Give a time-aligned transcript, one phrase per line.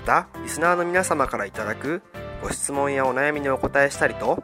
[0.00, 2.00] またリスナーの皆様からいただく
[2.42, 4.42] ご質問やお悩みにお答えしたりと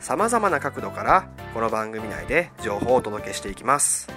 [0.00, 4.08] さまざまな角度からこの番組内で情報をお届けしていきます。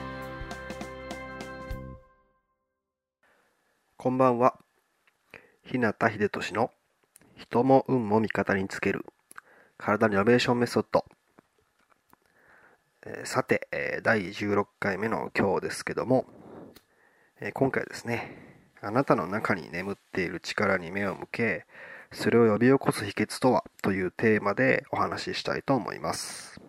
[3.97, 4.57] こんばんは。
[5.65, 6.71] 日向秀俊の
[7.35, 9.05] 人も運も味方につける
[9.77, 11.03] 体リノベーションメソッド。
[13.25, 13.67] さて、
[14.03, 16.25] 第16回目の今日ですけども、
[17.53, 18.46] 今回ですね、
[18.87, 21.65] あなたの中に眠っている力に目を向け、
[22.13, 26.61] それを呼び起こす秘訣とはというテーマでお話ししたいと思います。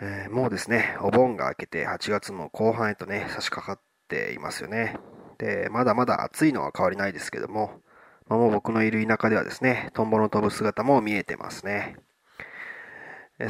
[0.00, 4.98] えー、もうですね、お盆が明けて8月も後半へとね、差し掛かっていますよね。
[5.38, 7.80] で、まだまだ暑いのは変わりないですけども、
[8.26, 11.94] まあ、もう僕のいる田舎ではですね、トンボの飛ぶ姿も見えてますね。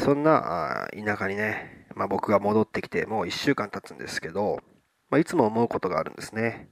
[0.00, 4.60] そんな田舎にね、まあ、僕が戻ってきてもう1週間経つんですけど、
[5.10, 6.68] まあ、いつも思うことがあるんですね。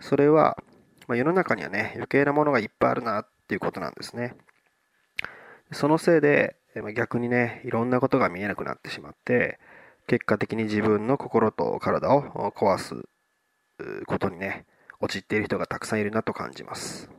[0.00, 0.56] それは、
[1.08, 4.36] まあ、世の中にはね、余計なものがいっぱいあるなっていうことなんですね。
[5.72, 9.58] そのせいで、まあ逆にね、いろんなことが見えなくなってしまって、
[10.06, 13.08] 結果的に自分の心と体を壊す
[14.06, 14.66] ことにね、
[15.00, 17.10] 陥っている人がたくさんいるなと感じます。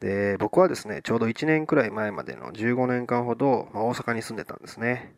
[0.00, 5.14] で、僕はですね、ちょうど1年くらい前までの15年間ほど、まあ、大阪に住んでたんですね。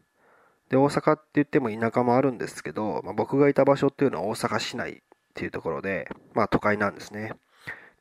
[0.69, 4.97] で、大阪って言っても田舎もあるんですけど、まあ、僕がいた場所っていうのは大阪市内っ
[5.35, 7.33] ていうところで、まあ都会なんですね。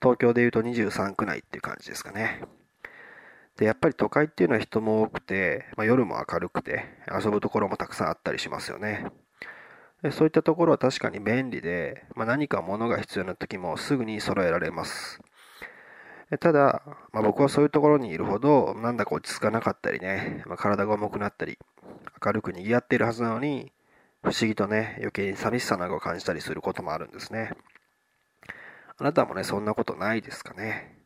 [0.02, 2.42] 東京で言うと23区内っていう感じですかね。
[3.58, 9.06] で、やっぱり都会っていうのは人も多くて、まあ、夜も明るくて、遊ぶところもたくさんあったりしますよね。
[10.04, 15.22] でそういったところは確かに便利で、まあ、何か物が必要な時もすぐに揃えられます。
[16.40, 21.58] ただ、まあ、僕はそういうところにいるほど、なんだか落ち着かなかったりね、まあ、体が重くなったり、
[22.26, 23.72] 明るく賑わっているはずなのに、
[24.22, 27.52] 不思議とね、余計に寂しさなどを感じたりすることもあるんですね。
[28.98, 30.98] あなたもね、そんなことないですかね。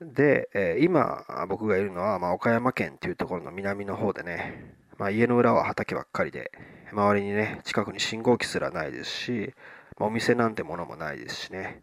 [0.00, 6.50] で、えー、今、僕がいるのは、まあ、岡山県っていうところの南の方でね、まあ、家の裏は畑ばっかりで、
[6.92, 9.54] 周りにね、近くに信号機すらないですし、
[9.98, 11.82] まあ、お店なんてものもないですしね。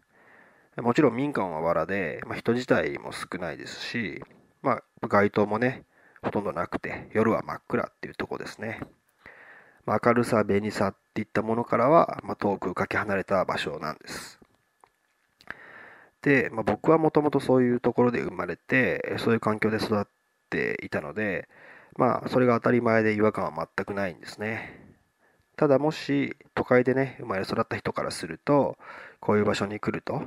[0.82, 4.22] もちろん民間は藁で、まあ、人自体も少ないですし、
[4.62, 5.84] まあ、街灯もね、
[6.22, 8.80] ほとんどなくて、夜は真っ暗っていうとこですね。
[9.86, 14.38] まあ、明るさ、便利さっていったものからは、まあ、遠くかけ離れた場所なんです。
[16.22, 20.04] で、まあ、僕はもともとそういうところで生まれて、そういう環境で育っ
[20.50, 21.48] ていたので、
[21.96, 24.84] まあ、それが当たり前で違和感は全くないんですね。
[25.56, 28.78] ただもし都会でね、生まれ育った人からすると、
[29.18, 30.22] こういう場所に来ると、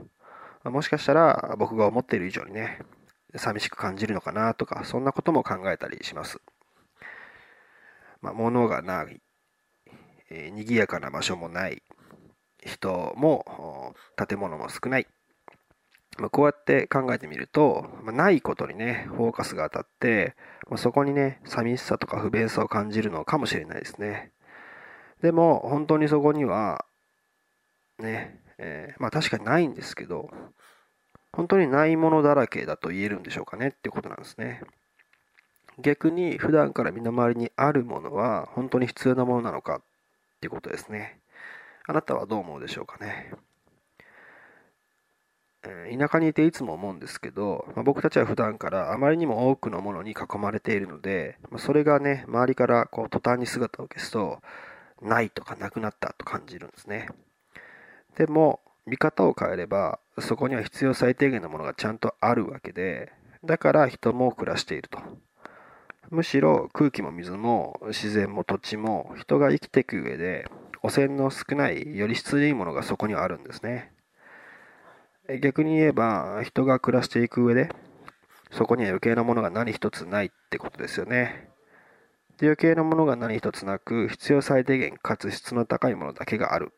[0.64, 2.80] もしかしたら僕が思っている以上にね、
[3.36, 6.40] 寂しく感じるのかなとか、そんなことも考えたりします。
[8.22, 9.22] まあ、物がない、
[10.30, 11.82] えー、賑やかな場所もない、
[12.64, 15.08] 人も、建物も少ない。
[16.20, 20.36] まあ、こうやって考えてみると、まあ、ないことにね、フォーカスが当たって、
[20.70, 24.32] まあ、そこにね、寂しさとか不便さを感じるのかもしれないですね。
[25.22, 26.86] でも、本当にそこには、
[27.98, 30.30] ね、えー、まあ確かにないんですけど、
[31.34, 34.62] 本当にないものだらけだと言えるんでしょうかねっていうことなんですね。
[35.80, 39.82] 逆に普段から身の回りにあるものは本当に必要なものなのかっ
[40.42, 41.20] ていうことですね。
[41.88, 43.32] あなたはどう思うでしょうかね。
[45.64, 54.42] 田舎にいていつも思うんですけど、まあ、僕たちは普段からあまりにも多くのものに囲まれているので、まあ、それがね、周りからこう途端に姿を消すと、
[55.02, 57.10] ないとかなくなったと感じるんですね。
[58.16, 63.12] でも、見方を変えれば、そこには必要最低限のものがちゃんとあるわけで、
[63.44, 65.00] だから人も暮らしていると。
[66.10, 70.46] むしろ空気も水も自然も土地も人が生きていく上で
[70.84, 73.94] 汚染の少ないより質のいいものがそこにはあるんですね。
[75.40, 77.70] 逆に言えば、人が暮らしていく上で、
[78.52, 81.50] そこには余計なものが何一つないってことですよね。
[82.42, 86.74] 余計なものが何一つなく、必要最低限かつ質の高いものだけがある。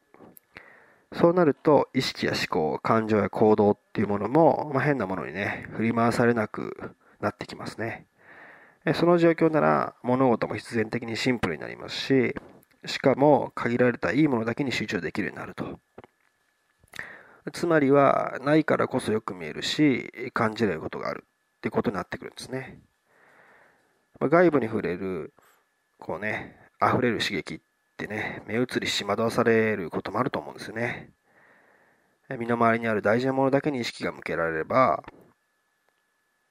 [1.13, 8.07] そうなると、意識や思考、感情や行動っていうものも、まあ、変なものにね、振り回されなくなってきますね。
[8.95, 12.35] その状況なら、物事も必然的にシンプルになりますし、
[12.85, 15.79] しかも限られたいいものだけに集中できるようになると。
[17.51, 21.25] つまりは、ないからこそよく見えるし、感じられることがある
[21.57, 22.79] っていうことになってくるんですね。
[24.19, 25.33] まあ、外部に触れる、
[25.99, 27.59] こうね、溢れる刺激っ
[28.07, 31.11] てね、目移りし惑わされることもあると思うんですよね。
[32.37, 35.03] 身の回りにある大事なものだけに意識が向けられれば、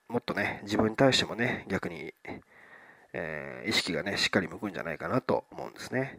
[0.09, 2.15] もっとね、自分に対してもね、逆に、
[3.13, 6.19] えー、意識がね、しっかり向くんじゃないかなと思うんですね。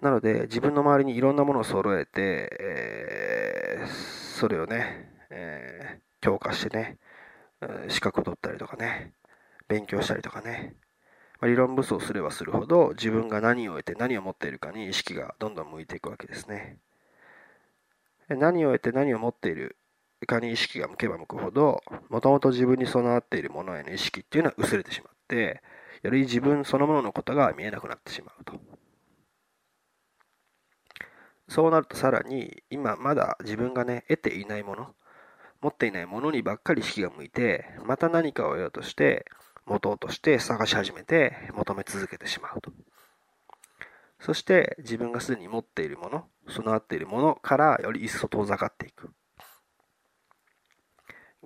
[0.00, 6.98] なので、自分の周りにいろんなものを揃えて、えー、それをね、えー、強化してね、
[7.88, 9.12] 資格を取ったりとかね、
[9.68, 10.74] 勉強したりとかね、
[11.40, 16.78] ま理論武装すればするほど自分が何を得て何を持っているかに意識がどんどん向いていくわけですね。
[18.28, 19.76] 何を得て何を持っている
[20.26, 25.62] かに意識が向けば向くほど、もともと自分に備わっているものへの意識っていうのは薄れてしまって、
[26.02, 28.60] より自分そのもののことが見えなくなってしまうと。
[31.48, 34.94] そうなるとさらに今まだ自分がね得ていないもの
[35.60, 39.26] 持っていないものにばっかり意識が向いてまた何かを得ようとして
[39.70, 42.72] 持とうとして探し始めて求め続けてしまうと。
[44.18, 49.10] そして自分がすでに持っているもの備わっているものからより一層遠ざかっていく。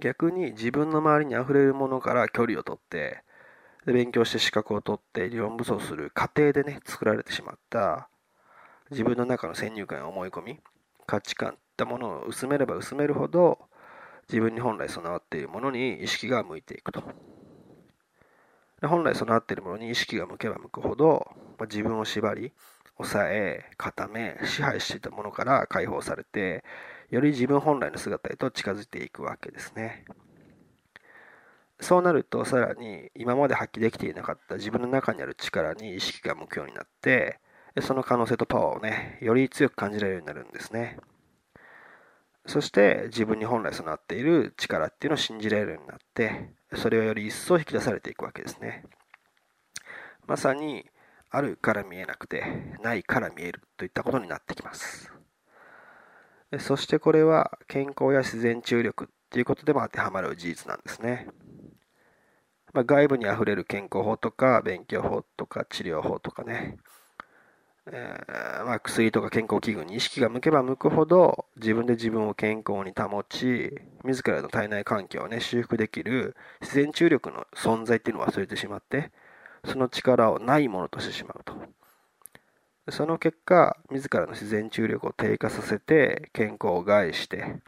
[0.00, 3.23] 逆に自分の周りに溢れるものから距離をとって
[3.87, 8.09] 勉強して資格を取って理論武装する過程でね作られてしまった
[8.91, 10.59] 自分の中の先入観や思い込み
[11.06, 13.59] 価値観ったものを薄めれば薄めるほど
[14.29, 17.03] 自分に本来備わっているものに意識が向いていくと。
[18.87, 21.27] 本来備わっているものに意識が向けば向くほど
[21.59, 22.53] ま自分を縛り
[22.97, 26.65] 抑え固め支配していたものから解放されて
[27.11, 30.05] より自分本来の姿へと近づいていくわけですね
[31.81, 37.41] そうなるとさらに今まで発揮できていなかった自分の中にある力に意識が向くようになって
[37.83, 40.97] その可能性とパワーをね、より強く感じられるようになるんですね。
[42.46, 48.85] そして自分に本来備わっている力っていうのを信じられるようになって、それをより一層引き出されていくわけですね。
[50.26, 50.85] まさに、
[51.31, 52.44] あるから見えなくて、
[52.81, 55.11] ないから見えるといったことになってきます。
[56.61, 61.26] そしてこれは健康や自然注力っていうことでも当てはまる事実なんですね。
[62.73, 66.76] まあ、外部にあふれる健康法とか勉強法とか治療法とかね、
[67.87, 79.11] えー、まあ、薬とか健康器具に意識が向けば向くほど自分で自分を健康に保ち自らの体内環境をね修復できる自然注力の存在っていうのを忘れてしまって
[79.67, 81.55] その力をないものとしてしまうと。
[82.91, 87.63] その結果自らの自然注力を低下させて健康を害して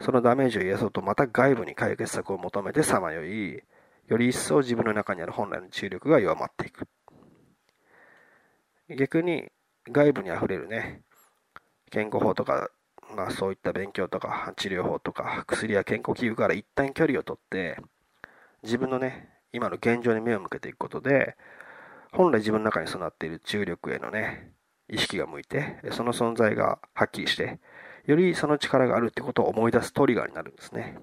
[0.00, 3.62] そのダメージを癒そうとまた外部に解決策を求めてさまよい
[4.08, 6.86] より一層自分の中にある本来の注力が弱まっていく。
[8.96, 9.50] 逆に
[9.90, 11.02] 外部にあふれるね、
[11.90, 12.70] 健康法とか、
[13.16, 17.78] まあそういった勉強とか治療法とか薬や健康器具から一旦距離をとって、
[18.62, 21.36] 自分のね、今の現状に目を向けていくことで、
[22.12, 24.52] 本来自分の中に備わっている注力へのね、
[24.88, 27.58] 意識が向いて、その存在がはっきりして、
[28.06, 30.98] よりその力があるってことを思い出すトリガーになるんですね。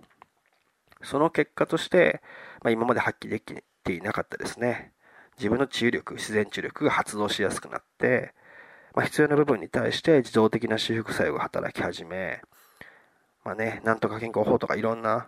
[1.02, 2.22] その結果として、
[2.62, 4.94] まあ、今まで発揮できていなかったですね。
[5.38, 8.34] 自分の治癒力、自然治癒力が発動しやすくなって、
[8.96, 12.42] まあ、必要な部分に対して自動的な修復作用が働き始め、
[13.44, 15.28] まあね、なんとか健康法とかいろんな、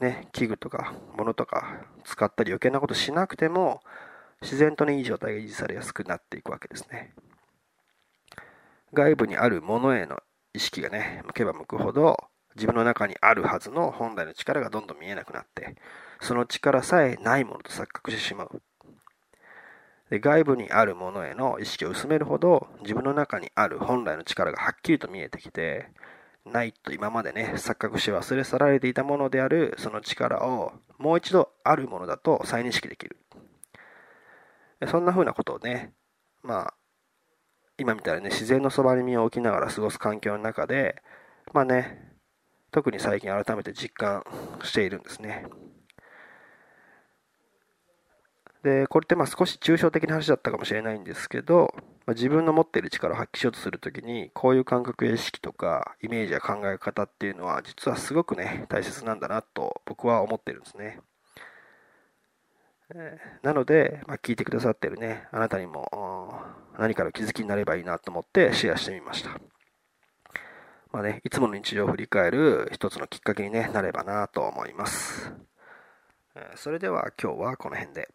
[0.00, 3.80] ね、器具とか物とか使ったり余計なことしなくても、
[4.40, 7.12] 自然とね、いい状態が維持されやすくなっていくわけですね。
[8.92, 10.18] 外部にあるものへの
[10.52, 12.16] 意識がね、向けば向くほど、
[12.56, 15.76] 自分の中にあるはずの本来の力がどんどん見えなくなって、
[16.20, 18.62] その力さえないものと錯覚してしまう
[20.20, 25.88] 外部にあるものへの意識を薄めるほど自分の中にある本来の力がはっきりと見えてきて
[26.44, 33.16] ないと今までね錯覚して忘れ去られていたものであるその力をもう一度あるものだと再認識できる。
[34.88, 35.92] そんな風なことをね
[36.42, 36.74] まあ
[37.78, 41.00] 今みたいにね自然のそばに身を置きながら過ごす環境の中で
[41.52, 42.12] まあね
[42.72, 44.24] 特に最近改めて実感
[44.64, 45.46] しているんですね。
[48.62, 51.74] で、これってまあ少し抽象的な話だったかもしれないんですけど、
[52.06, 61.00] まあ、自分の持っている力を発揮しようとするときに、こういう感覚や意識とか、イメージや考え方っていうのは、実はすごくね、大切なんだなと僕は思ってるんですね。
[63.42, 65.88] なので、まあ、聞いてくださってるね、あなたにも
[66.78, 69.30] 何かの気づきになればいいなと思ってシェアしてみました。
[70.92, 75.32] まあね、いつもの日常を振り返る一つのきっかけに、ね、なればなと思います。
[76.56, 78.08] それでは今日はこの辺で。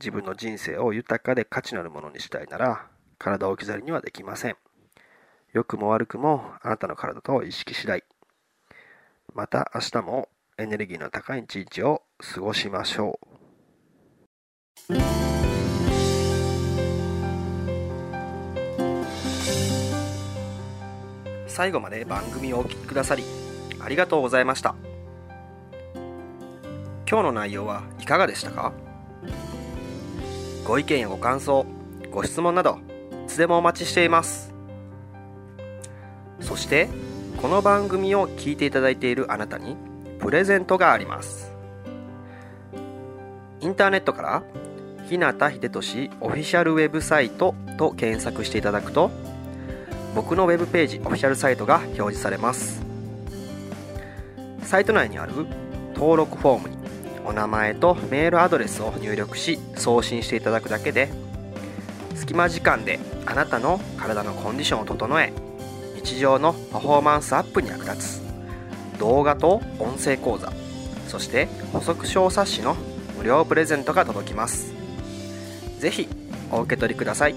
[0.00, 2.86] 自分の人生を豊かで価値のあるものにしたいなら、
[3.18, 4.56] 体を置き去りにはできません。
[5.52, 8.02] 良くも悪くもあなたの体と意識次第。
[9.34, 13.20] また明日もエネルギーの高い一日を過ごしましょ
[14.88, 14.94] う。
[21.46, 23.24] 最後まで番組をお聴きくださり
[23.80, 24.74] ありがとうございました
[27.06, 28.72] 今日の内容はいかがでしたか？
[30.64, 31.66] ご意見やご感想
[32.10, 32.78] ご質問など
[33.26, 34.52] いつでもお待ちしています。
[36.40, 36.88] そして
[37.40, 39.76] この番組を聞いていただいているあなたに
[40.18, 41.52] プレゼントがあります。
[43.60, 44.42] インターネットから
[45.08, 49.10] 日向秀俊オフィシャルウェブサイトと検索していただくと
[50.14, 52.82] 僕のウェブページオフィシャルサイトが表示されます。
[54.62, 55.32] サイト内にある
[55.94, 56.79] 登録フォームに
[57.30, 61.08] お名前とメールアドレスを入力し送信していただくだけで
[62.16, 65.32] 隙間時間であなたの体のコンディションを整え
[65.94, 68.20] 日常のパフォーマンスアップに役立つ。
[68.98, 70.52] 動画と音声講座
[71.06, 72.74] そして補足小冊子の
[73.16, 74.74] 無料プレゼントが届きます。
[75.78, 76.08] 是非
[76.50, 77.36] お受け取りください。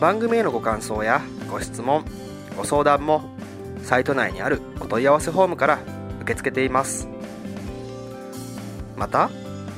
[0.00, 1.20] 番組へのご感想や
[1.50, 2.04] ご質問
[2.56, 3.36] ご相談も
[3.82, 5.78] サイト内にあるお問い合わせフォームから
[6.22, 7.13] 受け付けています。
[8.96, 9.30] また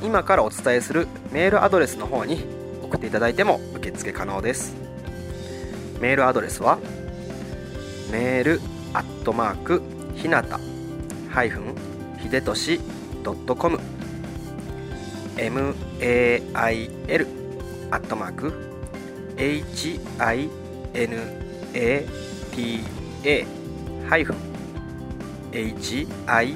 [0.03, 2.43] 今からお伝えするメールアドレスの方に
[2.83, 4.75] 送っていただいても受付可能です。
[5.99, 6.77] メールアドレスは
[8.11, 8.61] メール
[8.93, 9.81] アットマーク
[10.15, 10.59] ひなた
[11.29, 11.75] ハイフン
[12.19, 12.79] ひでとし
[13.23, 13.79] ドットコム。
[15.37, 15.73] mail
[17.91, 18.53] アットマーク
[19.37, 20.49] hinata
[24.09, 24.35] ハイフン
[25.51, 26.55] hibe